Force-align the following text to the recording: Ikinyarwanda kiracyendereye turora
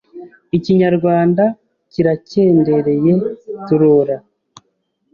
Ikinyarwanda 0.57 1.43
kiracyendereye 1.91 3.11
turora 3.67 4.17